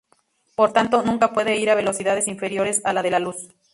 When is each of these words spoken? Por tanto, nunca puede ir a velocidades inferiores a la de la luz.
Por 0.55 0.73
tanto, 0.73 1.03
nunca 1.03 1.31
puede 1.31 1.57
ir 1.57 1.69
a 1.69 1.75
velocidades 1.75 2.27
inferiores 2.27 2.81
a 2.85 2.91
la 2.93 3.03
de 3.03 3.11
la 3.11 3.19
luz. 3.19 3.49